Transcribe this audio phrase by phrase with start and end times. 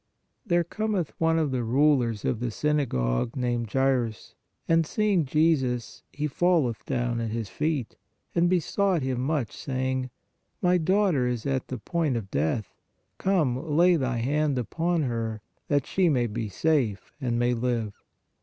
[0.47, 4.33] There cometh one of the rulers of the syna gogue, named Jairus,
[4.67, 7.97] and seeing Jesus, he falleth down at His feet,
[8.33, 10.09] and besought Him much, saying:
[10.59, 12.73] My daughter is at the point of death;
[13.19, 17.93] come, lay Thy hand upon her, that she may be safe and may live.